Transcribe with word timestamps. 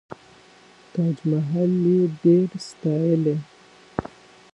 تاج 0.91 1.15
محل 1.31 1.73
یې 1.89 1.99
ډېر 2.23 2.49
ستایلی. 2.67 3.35